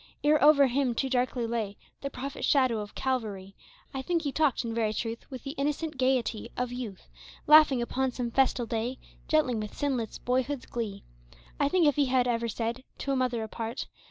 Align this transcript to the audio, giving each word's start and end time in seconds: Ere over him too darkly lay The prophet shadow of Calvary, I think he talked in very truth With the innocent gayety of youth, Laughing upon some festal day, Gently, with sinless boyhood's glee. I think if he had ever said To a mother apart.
Ere 0.23 0.43
over 0.43 0.65
him 0.65 0.95
too 0.95 1.11
darkly 1.11 1.45
lay 1.45 1.77
The 2.01 2.09
prophet 2.09 2.43
shadow 2.43 2.79
of 2.79 2.95
Calvary, 2.95 3.53
I 3.93 4.01
think 4.01 4.23
he 4.23 4.31
talked 4.31 4.65
in 4.65 4.73
very 4.73 4.95
truth 4.95 5.29
With 5.29 5.43
the 5.43 5.51
innocent 5.61 5.95
gayety 5.95 6.49
of 6.57 6.71
youth, 6.71 7.07
Laughing 7.45 7.83
upon 7.83 8.09
some 8.11 8.31
festal 8.31 8.65
day, 8.65 8.97
Gently, 9.27 9.53
with 9.53 9.77
sinless 9.77 10.17
boyhood's 10.17 10.65
glee. 10.65 11.03
I 11.59 11.69
think 11.69 11.85
if 11.85 11.97
he 11.97 12.05
had 12.07 12.27
ever 12.27 12.47
said 12.47 12.83
To 12.97 13.11
a 13.11 13.15
mother 13.15 13.43
apart. 13.43 13.85